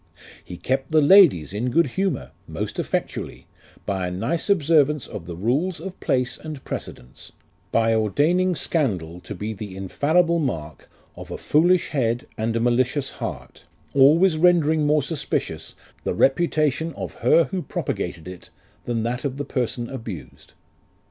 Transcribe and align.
He 0.43 0.57
kept 0.57 0.89
the 0.89 0.99
Ladies 0.99 1.53
in 1.53 1.69
good 1.69 1.85
humour; 1.89 2.31
most 2.47 2.79
effectually, 2.79 3.45
By 3.85 4.07
a 4.07 4.11
nice 4.11 4.49
observance 4.49 5.05
of 5.05 5.27
the 5.27 5.35
rules 5.35 5.79
of 5.79 5.99
place 5.99 6.39
and 6.39 6.63
precedence; 6.63 7.33
By 7.71 7.93
ordaining 7.93 8.55
scandal 8.55 9.19
to 9.19 9.35
be 9.35 9.53
the 9.53 9.77
infallible 9.77 10.39
mark 10.39 10.87
Of 11.15 11.29
a 11.29 11.37
foolish 11.37 11.89
head 11.89 12.25
and 12.35 12.55
a 12.55 12.59
malicious 12.59 13.11
heart, 13.11 13.65
Always 13.93 14.39
rendering 14.39 14.87
more 14.87 15.03
suspicious 15.03 15.75
The 16.03 16.15
reputation 16.15 16.93
of 16.93 17.13
her 17.21 17.43
who 17.51 17.61
propagated 17.61 18.27
it, 18.27 18.49
Than 18.85 19.03
that 19.03 19.23
of 19.23 19.37
the 19.37 19.45
person 19.45 19.87
abused. 19.87 20.53